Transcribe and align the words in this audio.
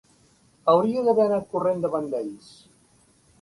Hauria 0.71 1.03
d'haver 1.07 1.25
anat 1.27 1.45
corrent 1.51 1.85
davant 1.85 2.09
d'ells. 2.15 2.49